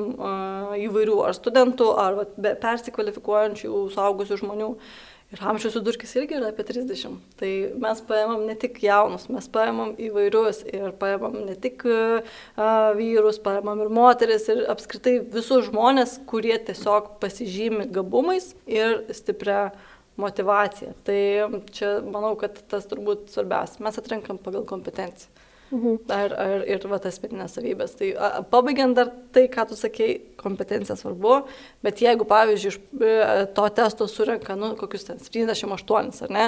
įvairių, 0.78 1.18
ar 1.26 1.34
studentų, 1.34 1.88
ar 2.04 2.20
va, 2.20 2.28
persikvalifikuojančių 2.62 3.82
suaugusių 3.96 4.38
žmonių. 4.44 4.70
Ir 5.34 5.42
amžiaus 5.42 5.74
vidurkis 5.80 6.14
irgi 6.20 6.38
yra 6.38 6.52
apie 6.52 6.68
30. 6.68 7.18
Tai 7.42 7.50
mes 7.82 8.04
paėmam 8.06 8.46
ne 8.46 8.54
tik 8.62 8.78
jaunus, 8.86 9.26
mes 9.34 9.50
paėmam 9.50 9.96
įvairius 9.98 10.62
ir 10.70 10.94
paėmam 11.02 11.40
ne 11.48 11.58
tik 11.58 11.82
uh, 11.90 12.38
vyrus, 12.94 13.42
paėmam 13.42 13.82
ir 13.82 13.90
moteris 13.90 14.46
ir 14.54 14.62
apskritai 14.70 15.18
visus 15.34 15.66
žmonės, 15.72 16.20
kurie 16.30 16.54
tiesiog 16.70 17.16
pasižymi 17.26 17.90
gabumais 17.98 18.52
ir 18.70 19.02
stipria 19.18 19.72
uh, 19.72 19.92
motivacija. 20.22 20.94
Tai 21.08 21.20
čia 21.76 21.98
manau, 22.06 22.36
kad 22.40 22.58
tas 22.72 22.88
turbūt 22.92 23.32
svarbiausia. 23.34 23.84
Mes 23.86 24.00
atrenkam 24.02 24.40
pagal 24.42 24.68
kompetenciją. 24.68 25.32
Mhm. 25.72 25.96
Ar, 26.14 26.34
ar, 26.38 26.64
ir 26.70 26.84
va 26.88 27.00
tas 27.02 27.18
asmeninės 27.18 27.56
savybės. 27.58 27.96
Tai 28.00 28.12
a, 28.14 28.30
pabaigiant 28.48 28.96
dar 28.96 29.10
tai, 29.34 29.48
ką 29.52 29.66
tu 29.72 29.78
sakei, 29.80 30.20
kompetencija 30.40 30.96
svarbu, 31.00 31.40
bet 31.84 32.04
jeigu, 32.06 32.28
pavyzdžiui, 32.30 32.72
iš 32.72 32.78
e, 33.02 33.46
to 33.58 33.66
testo 33.80 34.08
surenka, 34.08 34.56
nu, 34.60 34.76
kokius 34.80 35.08
ten 35.10 35.22
78, 35.24 36.14
ar 36.28 36.36
ne, 36.36 36.46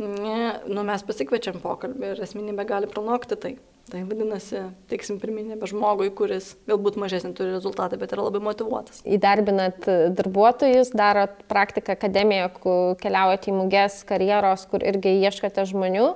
nu, 0.00 0.82
mes 0.88 1.04
pasikviečiam 1.06 1.60
pokalbį 1.60 2.14
ir 2.14 2.24
asmenybė 2.26 2.66
gali 2.68 2.90
pranokti 2.90 3.38
tai. 3.44 3.54
Tai 3.86 4.00
vadinasi, 4.02 4.64
teiksim 4.90 5.20
pirminėme 5.22 5.66
žmogui, 5.70 6.08
kuris 6.18 6.48
galbūt 6.66 6.96
mažesnį 6.98 7.30
turi 7.38 7.52
rezultatą, 7.54 7.94
bet 8.00 8.10
yra 8.16 8.24
labai 8.26 8.40
motivuotas. 8.42 8.98
Įdarbinat 9.06 9.86
darbuotojus, 10.18 10.90
darot 10.98 11.44
praktiką 11.46 11.94
akademiją, 11.94 12.48
keliaujate 12.98 13.52
į 13.52 13.54
mugės 13.54 14.00
karjeros, 14.08 14.66
kur 14.72 14.82
irgi 14.82 15.14
ieškate 15.20 15.68
žmonių, 15.70 16.08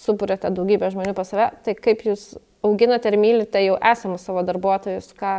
subūrėte 0.00 0.48
daugybę 0.56 0.88
žmonių 0.94 1.12
pas 1.18 1.28
save. 1.28 1.50
Tai 1.68 1.76
kaip 1.76 2.06
jūs 2.08 2.30
auginate 2.64 3.12
ir 3.12 3.18
mylite 3.20 3.60
jau 3.66 3.76
esamus 3.92 4.24
savo 4.24 4.46
darbuotojus, 4.48 5.12
ką, 5.20 5.34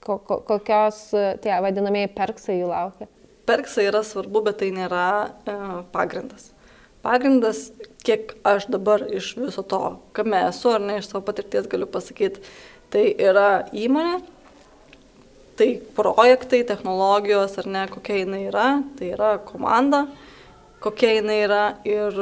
ko, 0.00 0.16
ko, 0.24 0.40
kokios 0.48 1.04
tie 1.44 1.60
vadinamieji 1.60 2.14
perksai 2.16 2.62
jų 2.62 2.72
laukia? 2.72 3.12
Perksai 3.44 3.90
yra 3.92 4.00
svarbu, 4.00 4.46
bet 4.48 4.62
tai 4.64 4.72
nėra 4.72 5.06
e, 5.44 5.60
pagrindas 5.92 6.53
pagrindas, 7.04 7.68
kiek 8.04 8.34
aš 8.44 8.68
dabar 8.72 9.04
iš 9.12 9.34
viso 9.38 9.64
to, 9.64 9.98
kame 10.16 10.40
esu, 10.48 10.74
ar 10.74 10.82
ne 10.84 10.98
iš 11.00 11.10
savo 11.10 11.24
patirties 11.28 11.68
galiu 11.70 11.88
pasakyti, 11.90 12.42
tai 12.92 13.06
yra 13.30 13.64
įmonė, 13.72 14.18
tai 15.58 15.68
projektai, 15.96 16.64
technologijos, 16.66 17.58
ar 17.62 17.68
ne, 17.70 17.84
kokia 17.92 18.22
jinai 18.24 18.44
yra, 18.48 18.68
tai 18.98 19.12
yra 19.14 19.36
komanda, 19.46 20.04
kokia 20.84 21.14
jinai 21.18 21.38
yra 21.46 21.64
ir 21.88 22.18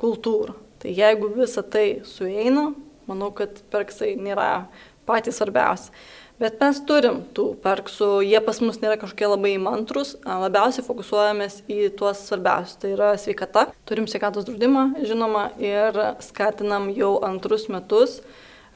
kultūra. 0.00 0.54
Tai 0.78 0.92
jeigu 0.94 1.32
visa 1.34 1.64
tai 1.66 2.04
sueina, 2.06 2.68
manau, 3.08 3.32
kad 3.34 3.58
perksai 3.72 4.14
nėra 4.20 4.68
patys 5.08 5.40
svarbiausi. 5.40 5.90
Bet 6.38 6.60
mes 6.62 6.76
turim 6.86 7.24
tų 7.34 7.48
perksų, 7.64 8.20
jie 8.22 8.38
pas 8.46 8.60
mus 8.62 8.76
nėra 8.78 8.94
kažkokie 9.00 9.26
labai 9.26 9.56
įmantrus, 9.56 10.12
labiausiai 10.22 10.84
fokusuojamės 10.86 11.64
į 11.66 11.88
tuos 11.98 12.20
svarbiausius. 12.28 12.76
Tai 12.78 12.92
yra 12.94 13.08
sveikata, 13.18 13.64
turim 13.90 14.06
sveikatos 14.06 14.46
draudimą, 14.46 14.84
žinoma, 15.02 15.48
ir 15.58 15.98
skatinam 16.22 16.92
jau 16.94 17.16
antrus 17.26 17.66
metus 17.72 18.20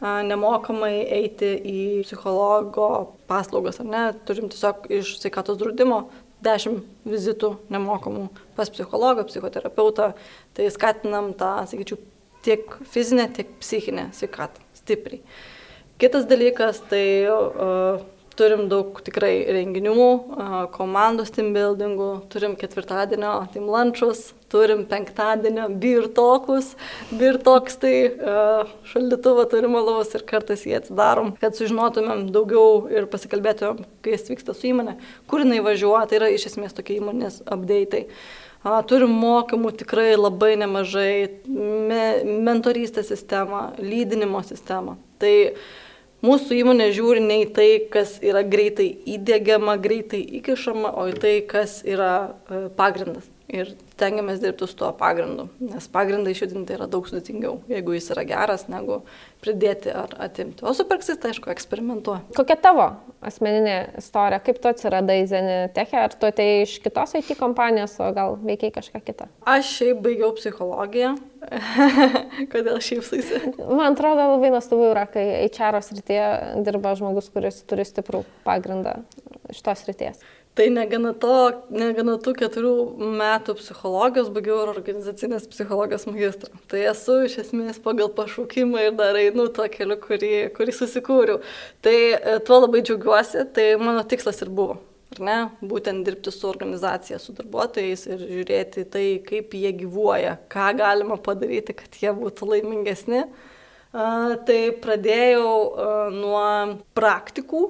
nemokamai 0.03 1.05
eiti 1.21 1.53
į 1.55 1.85
psichologo 2.03 2.89
paslaugas, 3.31 3.79
ar 3.79 3.87
ne, 3.87 4.03
turim 4.27 4.51
tiesiog 4.51 4.91
iš 4.99 5.15
sveikatos 5.23 5.61
draudimo 5.63 6.03
10 6.43 6.83
vizitų 7.07 7.55
nemokamų 7.71 8.27
pas 8.59 8.75
psichologą, 8.75 9.23
psichoterapeutą, 9.31 10.13
tai 10.59 10.67
skatinam 10.75 11.31
tą, 11.39 11.55
sakyčiau, 11.71 12.03
tiek 12.43 12.75
fizinę, 12.91 13.31
tiek 13.39 13.55
psichinę 13.63 14.11
sveikatą 14.19 14.67
stipriai. 14.83 15.23
Kitas 16.03 16.25
dalykas, 16.27 16.81
tai 16.91 17.29
uh, 17.31 18.01
turim 18.35 18.65
daug 18.67 18.97
tikrai 19.07 19.45
renginių, 19.55 19.93
uh, 19.95 20.55
komandos 20.75 21.31
team 21.31 21.53
buildingų, 21.55 22.09
turim 22.33 22.57
ketvirtadienio 22.59 23.37
team 23.53 23.69
lunchus, 23.71 24.33
turim 24.51 24.81
penktadienio 24.91 25.69
birtokus, 25.85 26.73
birtoks 27.15 27.79
tai 27.85 27.93
uh, 28.11 28.73
šaldytuvą 28.91 29.45
turim 29.53 29.77
alavus 29.79 30.11
ir 30.19 30.25
kartais 30.27 30.65
jį 30.67 30.81
atsidarom, 30.81 31.37
kad 31.39 31.55
sužinotumėm 31.55 32.25
daugiau 32.35 32.89
ir 32.91 33.07
pasikalbėtumėm, 33.13 33.85
kai 34.03 34.17
jis 34.17 34.27
vyksta 34.33 34.57
su 34.59 34.73
įmonė, 34.73 34.97
kur 35.31 35.45
jinai 35.45 35.61
važiuoja, 35.63 36.09
tai 36.11 36.19
yra 36.19 36.33
iš 36.35 36.49
esmės 36.51 36.75
tokie 36.75 36.97
įmonės 36.99 37.45
update'ai. 37.47 38.09
A, 38.67 38.81
turim 38.91 39.15
mokymų 39.23 39.71
tikrai 39.79 40.17
labai 40.19 40.57
nemažai, 40.59 41.15
me, 41.47 42.03
mentorystės 42.51 43.15
sistemą, 43.15 43.69
lydinimo 43.79 44.43
sistemą. 44.51 44.99
Tai 45.23 45.33
uh, 45.53 45.65
mūsų 46.25 46.59
įmonė 46.63 46.89
žiūri 46.97 47.23
ne 47.25 47.43
į 47.45 47.51
tai, 47.57 47.69
kas 47.93 48.17
yra 48.25 48.45
greitai 48.47 48.89
įdėgiama, 49.17 49.77
greitai 49.83 50.23
įkišama, 50.41 50.95
o 50.99 51.07
į 51.11 51.21
tai, 51.23 51.37
kas 51.49 51.81
yra 51.89 52.13
e, 52.49 52.67
pagrindas. 52.79 53.29
Ir 53.53 53.75
tengiamės 54.01 54.39
dirbti 54.41 54.65
su 54.65 54.77
tuo 54.81 54.89
pagrindu, 54.97 55.45
nes 55.61 55.85
pagrindą 55.93 56.33
išjudinti 56.33 56.73
yra 56.73 56.87
daug 56.89 57.05
sudėtingiau, 57.05 57.59
jeigu 57.69 57.93
jis 57.93 58.07
yra 58.15 58.23
geras, 58.25 58.65
negu 58.73 59.03
pridėti 59.45 59.93
ar 59.93 60.15
atimti. 60.25 60.65
O 60.65 60.73
su 60.73 60.87
perksis, 60.89 61.19
tai 61.21 61.35
aišku, 61.35 61.51
eksperimentuoja. 61.53 62.23
Kokia 62.39 62.57
tavo 62.63 62.87
asmeninė 63.21 63.77
istorija, 64.01 64.41
kaip 64.47 64.63
tu 64.63 64.71
atsiradai 64.73 65.19
Zeniteche, 65.29 65.99
ar 66.01 66.17
tu 66.17 66.31
atei 66.31 66.63
iš 66.63 66.79
kitos 66.81 67.13
IT 67.19 67.37
kompanijos, 67.37 67.99
o 68.01 68.09
gal 68.17 68.39
veikiai 68.41 68.73
kažką 68.79 69.03
kitą? 69.05 69.29
Aš 69.45 69.75
šiaip 69.77 70.01
baigiau 70.07 70.33
psichologiją. 70.39 71.13
Kodėl 72.53 72.79
šypsaisi? 72.83 73.41
Man 73.59 73.93
atrodo 73.93 74.29
labai 74.35 74.53
nuostabu 74.55 74.91
yra, 74.93 75.07
kai 75.11 75.25
HR 75.49 75.81
srityje 75.85 76.29
dirba 76.67 76.95
žmogus, 76.99 77.31
kuris 77.35 77.63
turi 77.69 77.87
stiprų 77.89 78.23
pagrindą 78.47 79.01
šitos 79.51 79.85
srities. 79.85 80.23
Tai 80.53 80.67
negana 80.69 81.15
to, 81.17 81.35
negana 81.73 82.19
tų 82.21 82.35
keturių 82.37 82.73
metų 83.17 83.55
psichologijos, 83.57 84.29
baigiau 84.35 84.59
ir 84.61 84.73
organizacinės 84.75 85.47
psichologijos 85.49 86.05
magistrą. 86.11 86.53
Tai 86.69 86.83
esu 86.91 87.23
iš 87.25 87.39
esmės 87.47 87.81
pagal 87.81 88.13
pašaukimą 88.13 88.85
ir 88.91 88.99
dar 88.99 89.17
einu 89.17 89.49
to 89.49 89.65
keliu, 89.73 89.97
kurį, 90.03 90.35
kurį 90.53 90.77
susikūriau. 90.77 91.41
Tai 91.81 91.97
e, 91.97 92.39
tuo 92.45 92.61
labai 92.67 92.85
džiaugiuosi, 92.85 93.47
tai 93.57 93.71
mano 93.81 94.05
tikslas 94.05 94.45
ir 94.45 94.53
buvo. 94.53 94.77
Ar 95.13 95.21
ne? 95.21 95.39
Būtent 95.61 96.07
dirbti 96.07 96.33
su 96.33 96.49
organizacija, 96.49 97.19
su 97.21 97.35
darbuotojais 97.37 98.07
ir 98.09 98.23
žiūrėti 98.23 98.87
tai, 98.93 99.07
kaip 99.27 99.53
jie 99.59 99.75
gyvuoja, 99.83 100.39
ką 100.53 100.71
galima 100.79 101.19
padaryti, 101.21 101.77
kad 101.77 101.99
jie 102.01 102.15
būtų 102.17 102.49
laimingesni. 102.55 103.27
Tai 103.93 104.61
pradėjau 104.81 105.51
nuo 106.17 106.47
praktikų, 106.97 107.67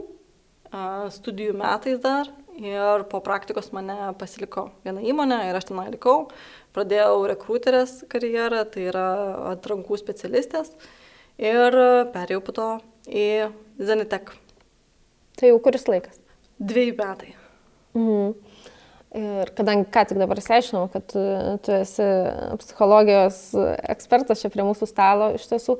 studijų 1.16 1.56
metais 1.58 1.98
dar, 2.04 2.30
Ir 2.60 3.04
po 3.08 3.22
praktikos 3.24 3.70
mane 3.72 3.94
pasiliko 4.20 4.66
viena 4.84 5.00
įmonė 5.00 5.38
ir 5.48 5.56
aš 5.56 5.70
tenai 5.70 5.86
likau. 5.88 6.28
Pradėjau 6.76 7.24
rekruterės 7.30 8.02
karjerą, 8.12 8.66
tai 8.68 8.88
yra 8.90 9.06
atrankų 9.54 9.96
specialistės. 10.00 10.74
Ir 11.40 11.76
perėjau 12.12 12.42
po 12.44 12.56
to 12.56 12.68
į 13.08 13.26
Zenitek. 13.80 14.34
Tai 15.40 15.48
jau 15.48 15.62
kuris 15.64 15.88
laikas? 15.88 16.21
Dviejų 16.62 16.96
metai. 16.98 17.32
Mhm. 17.98 18.34
Ir 19.12 19.50
kadangi 19.52 19.90
ką 19.92 20.06
tik 20.08 20.20
dabar 20.22 20.38
išsiaiškinau, 20.40 20.86
kad 20.92 21.04
tu, 21.10 21.22
tu 21.66 21.74
esi 21.76 22.06
psichologijos 22.62 23.40
ekspertas 23.92 24.40
čia 24.40 24.48
prie 24.52 24.64
mūsų 24.64 24.88
stalo 24.88 25.26
iš 25.36 25.44
tiesų, 25.50 25.76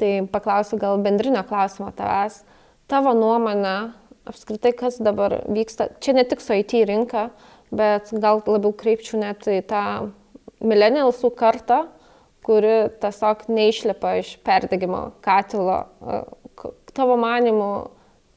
tai 0.00 0.08
paklausiu 0.32 0.80
gal 0.82 0.98
bendrinio 1.04 1.44
klausimo 1.46 1.92
tavęs. 1.94 2.40
Tavo 2.90 3.12
nuomonė, 3.14 3.92
apskritai, 4.26 4.74
kas 4.74 4.98
dabar 4.98 5.38
vyksta, 5.46 5.92
čia 6.02 6.16
ne 6.18 6.26
tik 6.26 6.42
su 6.42 6.56
IT 6.58 6.74
rinka, 6.90 7.28
bet 7.70 8.10
gal 8.10 8.42
labiau 8.42 8.74
kreipčiau 8.74 9.22
net 9.22 9.46
į 9.46 9.60
tą 9.70 9.84
millennialsų 10.64 11.30
kartą, 11.38 11.84
kuri 12.44 12.90
tiesiog 13.00 13.46
neišlipa 13.54 14.18
iš 14.20 14.34
perdegimo 14.44 15.12
katilo. 15.24 15.84
Tavo 16.94 17.16
manimu, 17.22 17.70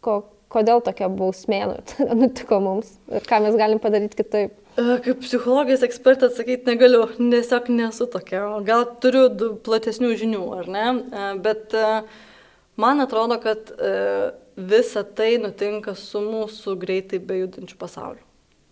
ko, 0.05 0.21
kodėl 0.53 0.81
tokia 0.85 1.09
bausmė 1.11 1.61
nutiko 2.21 2.61
mums 2.63 2.95
ir 3.11 3.27
ką 3.27 3.41
mes 3.45 3.57
galim 3.59 3.81
padaryti 3.83 4.19
kitaip? 4.19 4.55
Kaip 4.77 5.23
psichologijos 5.23 5.81
ekspertas 5.87 6.35
sakyti 6.37 6.69
negaliu, 6.69 7.07
tiesiog 7.17 7.71
nesu 7.73 8.05
tokia. 8.13 8.43
Gal 8.67 8.85
turiu 9.01 9.25
platesnių 9.65 10.11
žinių, 10.19 10.43
ar 10.59 10.69
ne? 10.69 10.85
Bet 11.41 11.73
man 12.77 13.01
atrodo, 13.01 13.39
kad 13.41 13.73
visa 14.57 15.01
tai 15.17 15.31
nutinka 15.41 15.97
su 15.97 16.21
mūsų 16.21 16.77
greitai 16.77 17.17
bejudančiu 17.17 17.81
pasauliu. 17.81 18.26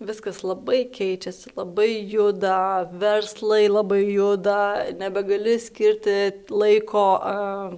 Viskas 0.08 0.42
labai 0.46 0.84
keičiasi, 0.94 1.54
labai 1.58 1.90
juda, 2.12 2.86
verslai 3.02 3.66
labai 3.70 4.02
juda, 4.08 4.60
nebegali 5.00 5.58
skirti 5.62 6.18
laiko 6.52 7.06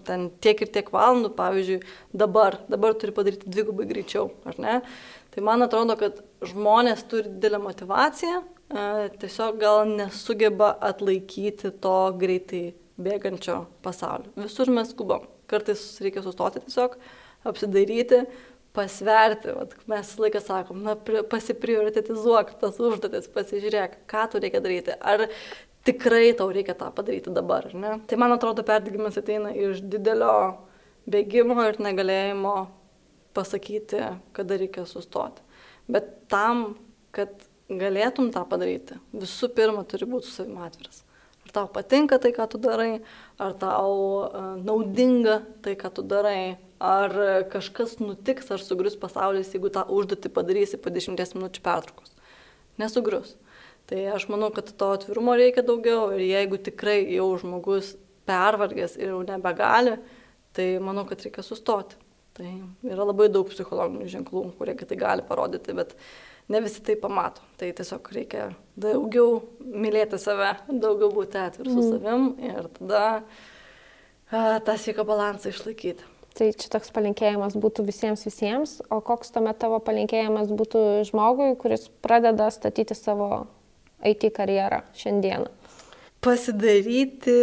ten 0.07 0.29
tiek 0.43 0.63
ir 0.65 0.71
tiek 0.75 0.91
valandų, 0.93 1.31
pavyzdžiui, 1.37 1.79
dabar, 2.23 2.59
dabar 2.71 2.97
turi 2.99 3.15
padaryti 3.15 3.51
dvigubai 3.51 3.87
greičiau, 3.89 4.31
ar 4.47 4.59
ne? 4.61 4.81
Tai 5.33 5.45
man 5.45 5.65
atrodo, 5.65 5.95
kad 5.99 6.19
žmonės 6.49 7.03
turi 7.11 7.29
didelę 7.29 7.59
motivaciją, 7.61 8.41
tiesiog 9.21 9.61
gal 9.61 9.85
nesugeba 9.91 10.73
atlaikyti 10.83 11.71
to 11.83 11.95
greitai 12.19 12.65
bėgančio 12.97 13.61
pasaulio. 13.85 14.33
Visur 14.41 14.71
mes 14.73 14.89
skubam, 14.91 15.27
kartais 15.47 15.83
reikia 16.03 16.23
sustoti 16.25 16.63
tiesiog, 16.65 16.97
apsidairyti, 17.47 18.23
pasverti, 18.75 19.53
vat, 19.55 19.73
mes 19.89 20.11
laiką 20.21 20.41
sakom, 20.43 20.81
na, 20.85 20.95
pasiprioritizuok 21.31 22.53
tas 22.61 22.77
užduotis, 22.81 23.29
pasižiūrėk, 23.33 24.01
ką 24.09 24.27
tu 24.31 24.41
reikia 24.43 24.61
daryti, 24.63 24.93
ar 24.97 25.27
tikrai 25.87 26.31
tau 26.37 26.51
reikia 26.53 26.75
tą 26.77 26.91
padaryti 26.93 27.33
dabar, 27.33 27.69
ne? 27.73 27.97
Tai 28.07 28.19
man 28.19 28.35
atrodo, 28.35 28.65
perdegimas 28.67 29.17
ateina 29.19 29.53
iš 29.55 29.81
didelio 29.81 30.33
bėgimo 31.07 31.57
ir 31.69 31.79
negalėjimo 31.81 32.55
pasakyti, 33.37 34.03
kada 34.35 34.59
reikia 34.59 34.85
sustoti. 34.89 35.43
Bet 35.87 36.09
tam, 36.31 36.75
kad 37.15 37.31
galėtum 37.69 38.31
tą 38.35 38.43
padaryti, 38.49 38.99
visų 39.15 39.51
pirma 39.55 39.83
turi 39.87 40.07
būti 40.09 40.27
su 40.27 40.41
savimi 40.41 40.63
atviras. 40.67 41.03
Ar 41.47 41.53
tau 41.55 41.67
patinka 41.71 42.19
tai, 42.19 42.33
ką 42.35 42.47
tu 42.51 42.59
darai, 42.59 42.99
ar 43.39 43.53
tau 43.59 43.91
uh, 44.27 44.47
naudinga 44.59 45.39
tai, 45.63 45.77
ką 45.79 45.93
tu 45.95 46.03
darai, 46.03 46.57
ar 46.79 47.13
kažkas 47.51 47.97
nutiks, 48.01 48.51
ar 48.53 48.61
sugrius 48.61 48.97
pasaulis, 48.99 49.53
jeigu 49.53 49.71
tą 49.73 49.83
užduotį 49.89 50.31
padarysi 50.33 50.79
po 50.81 50.93
10 50.93 51.35
minučių 51.37 51.63
pertraukos. 51.65 52.13
Nesugrius. 52.77 53.35
Tai 53.87 54.01
aš 54.13 54.27
manau, 54.27 54.49
kad 54.51 54.67
to 54.75 54.89
atvirumo 54.97 55.37
reikia 55.39 55.63
daugiau 55.65 56.09
ir 56.15 56.25
jeigu 56.27 56.59
tikrai 56.59 56.99
jau 57.15 57.29
žmogus 57.39 57.95
pervargęs 58.27 58.97
ir 58.99 59.13
jau 59.13 59.21
nebegali, 59.23 59.95
tai 60.53 60.73
manau, 60.83 61.05
kad 61.07 61.23
reikia 61.23 61.45
sustoti. 61.45 61.95
Tai 62.37 62.49
yra 62.85 63.05
labai 63.07 63.29
daug 63.33 63.47
psichologinių 63.49 64.09
ženklų, 64.11 64.43
kurie 64.59 64.75
tai 64.77 64.97
gali 64.99 65.23
parodyti, 65.25 65.73
bet 65.73 65.95
ne 66.51 66.61
visi 66.61 66.83
tai 66.85 66.97
pamato. 66.99 67.41
Tai 67.57 67.71
tiesiog 67.79 68.11
reikia 68.13 68.49
daugiau 68.77 69.39
mylėti 69.63 70.19
save, 70.21 70.51
daugiau 70.67 71.09
būti 71.15 71.39
atvirų 71.41 71.71
su 71.71 71.79
mm. 71.79 71.95
savim 71.95 72.27
ir 72.51 72.69
tada 72.75 73.01
a, 74.29 74.59
tą 74.67 74.77
sveiką 74.77 75.07
balansą 75.07 75.49
išlaikyti. 75.55 76.16
Tai 76.37 76.51
čia 76.53 76.69
toks 76.69 76.91
palinkėjimas 76.93 77.55
būtų 77.57 77.87
visiems 77.87 78.21
visiems, 78.27 78.75
o 78.93 78.99
koks 79.01 79.33
tuomet 79.33 79.57
tavo 79.57 79.79
palinkėjimas 79.81 80.51
būtų 80.53 80.83
žmogui, 81.09 81.55
kuris 81.57 81.87
pradeda 82.05 82.51
statyti 82.53 82.93
savo 82.93 83.47
IT 84.05 84.27
karjerą 84.35 84.83
šiandieną? 84.93 85.49
Pasidaryti 86.21 87.33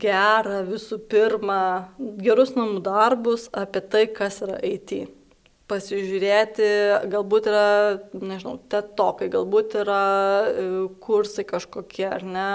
gerą 0.00 0.62
visų 0.68 1.00
pirma, 1.08 1.88
gerus 2.20 2.52
namų 2.56 2.84
darbus 2.84 3.48
apie 3.56 3.80
tai, 3.88 4.04
kas 4.12 4.42
yra 4.44 4.60
IT 4.60 5.21
pasižiūrėti, 5.72 6.68
galbūt 7.12 7.48
yra, 7.50 7.64
nežinau, 8.12 8.58
tetokai, 8.72 9.30
galbūt 9.32 9.76
yra 9.80 10.02
e, 10.46 10.66
kursai 11.02 11.44
kažkokie, 11.48 12.06
ar 12.10 12.26
ne, 12.26 12.46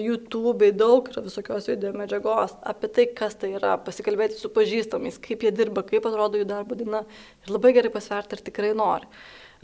YouTube'ai 0.00 0.72
daug 0.76 1.10
yra 1.12 1.24
visokios 1.26 1.68
video 1.70 1.92
medžiagos 1.96 2.56
apie 2.66 2.90
tai, 2.96 3.08
kas 3.20 3.36
tai 3.40 3.52
yra, 3.58 3.76
pasikalbėti 3.84 4.40
su 4.40 4.50
pažįstamais, 4.56 5.20
kaip 5.22 5.44
jie 5.44 5.52
dirba, 5.54 5.84
kaip 5.86 6.08
atrodo 6.08 6.40
jų 6.40 6.48
darbo 6.48 6.78
diena 6.78 7.04
ir 7.44 7.52
labai 7.52 7.74
gerai 7.76 7.92
pasverti, 7.94 8.38
ar 8.38 8.46
tikrai 8.48 8.72
nori. 8.76 9.08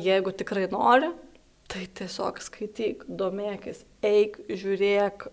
Jeigu 0.02 0.32
tikrai 0.36 0.68
nori, 0.72 1.10
tai 1.72 1.86
tiesiog 1.98 2.40
skaityk, 2.44 3.06
domėkis, 3.08 3.84
eik, 4.04 4.38
žiūrėk, 4.50 5.30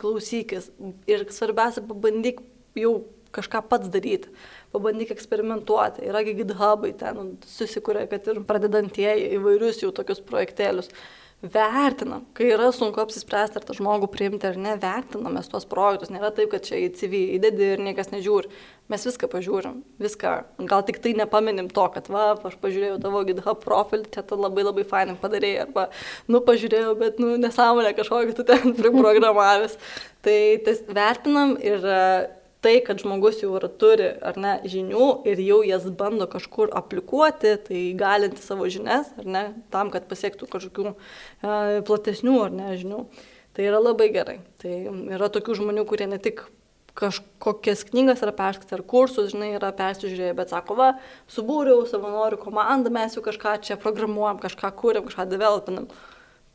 klausykis 0.00 0.72
ir 1.10 1.26
svarbiausia, 1.34 1.84
pabandyk 1.86 2.42
jau 2.78 2.98
kažką 3.38 3.62
pats 3.70 3.92
daryti 3.94 4.32
pabandyk 4.74 5.14
eksperimentuoti. 5.14 6.04
Yra 6.10 6.24
GitHubai 6.26 6.92
ten 6.98 7.36
susikūrė, 7.48 8.08
kad 8.10 8.28
ir 8.28 8.42
pradedantieji 8.48 9.32
įvairius 9.38 9.82
jau 9.84 9.94
tokius 9.94 10.20
projektėlius. 10.24 10.92
Vertinam, 11.38 12.24
kai 12.34 12.48
yra 12.50 12.72
sunku 12.74 12.98
apsispręsti, 12.98 13.60
ar 13.60 13.66
tą 13.66 13.76
žmogų 13.78 14.08
priimti 14.10 14.48
ar 14.48 14.56
ne, 14.58 14.72
vertinam 14.82 15.36
mes 15.38 15.46
tuos 15.46 15.68
projektus. 15.70 16.10
Nėra 16.10 16.32
taip, 16.34 16.48
kad 16.50 16.64
čia 16.66 16.80
į 16.82 16.88
CV 16.98 17.20
įdedi 17.36 17.68
ir 17.76 17.82
niekas 17.86 18.10
nežiūri. 18.10 18.50
Mes 18.90 19.04
viską 19.06 19.28
pažiūrim, 19.30 19.76
viską. 20.02 20.32
Gal 20.66 20.82
tik 20.88 20.98
tai 21.04 21.12
nepaminim 21.14 21.68
to, 21.70 21.84
kad 21.94 22.10
va, 22.10 22.32
aš 22.48 22.56
pažiūrėjau 22.58 22.96
tavo 23.04 23.22
GitHub 23.28 23.62
profilį, 23.62 24.08
čia 24.16 24.26
tu 24.26 24.40
labai 24.40 24.64
labai 24.66 24.82
fainai 24.90 25.14
padarėjai, 25.22 25.68
arba, 25.68 25.86
nu, 26.26 26.42
pažiūrėjau, 26.42 26.96
bet, 26.98 27.22
nu, 27.22 27.36
nesąmonė 27.38 27.94
kažkokia 28.00 28.34
tu 28.34 28.48
ten 28.48 28.74
priprogramavęs. 28.80 29.78
tai 30.26 30.40
tas 30.66 30.82
vertinam 30.90 31.54
ir 31.62 31.86
tai, 32.64 32.74
kad 32.84 33.00
žmogus 33.02 33.40
jau 33.42 33.54
yra, 33.58 33.70
turi 33.70 34.10
ar 34.24 34.38
ne 34.40 34.56
žinių 34.66 35.08
ir 35.30 35.40
jau 35.42 35.60
jas 35.66 35.86
bando 35.98 36.26
kažkur 36.30 36.72
aplikuoti, 36.78 37.54
tai 37.68 37.82
galinti 37.98 38.42
savo 38.42 38.68
žinias, 38.70 39.12
ar 39.20 39.26
ne, 39.26 39.44
tam, 39.74 39.92
kad 39.94 40.08
pasiektų 40.10 40.50
kažkokių 40.50 40.90
e, 40.90 40.94
platesnių 41.88 42.38
ar 42.48 42.54
ne 42.54 42.70
žinių. 42.80 43.02
Tai 43.56 43.66
yra 43.66 43.80
labai 43.82 44.10
gerai. 44.14 44.38
Tai 44.62 44.74
yra 45.16 45.30
tokių 45.34 45.58
žmonių, 45.58 45.82
kurie 45.88 46.06
ne 46.10 46.20
tik 46.22 46.44
kažkokias 46.98 47.84
knygas 47.86 48.22
yra 48.26 48.34
perskaitę 48.34 48.74
ar 48.78 48.84
kursus, 48.90 49.30
žinai, 49.32 49.52
yra 49.58 49.70
persižiūrėję, 49.78 50.34
bet 50.38 50.50
sako, 50.54 50.76
va, 50.78 50.88
subūriau 51.30 51.84
savanorių 51.86 52.40
komandą, 52.42 52.90
mes 52.94 53.14
jau 53.14 53.22
kažką 53.22 53.54
čia 53.66 53.78
programuojam, 53.78 54.40
kažką 54.42 54.72
kūrėm, 54.78 55.06
kažką 55.06 55.28
developinam 55.30 55.86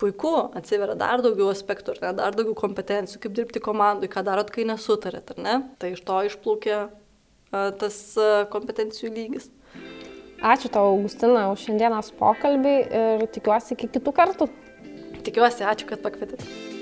puiku, 0.03 0.33
atsiveria 0.59 0.97
dar 0.99 1.23
daugiau 1.23 1.47
aspektų, 1.53 1.95
ne, 2.03 2.11
dar 2.19 2.35
daugiau 2.35 2.57
kompetencijų, 2.59 3.21
kaip 3.23 3.37
dirbti 3.39 3.63
komandai, 3.63 4.11
ką 4.11 4.25
darot, 4.27 4.51
kai 4.51 4.67
nesutarėt, 4.67 5.31
ar 5.33 5.41
ne? 5.47 5.55
Tai 5.79 5.93
iš 5.95 6.03
to 6.03 6.19
išplūkė 6.27 6.79
tas 7.79 7.99
kompetencijų 8.51 9.13
lygis. 9.15 9.49
Ačiū 10.43 10.67
tau, 10.73 10.89
Augustina, 10.91 11.45
už 11.53 11.69
šiandienos 11.69 12.11
pokalbį 12.19 12.75
ir 12.83 13.25
tikiuosi 13.31 13.77
iki 13.77 13.93
kitų 13.95 14.15
kartų. 14.17 14.51
Tikiuosi, 15.23 15.63
ačiū, 15.63 15.87
kad 15.93 16.03
pakvietėte. 16.03 16.72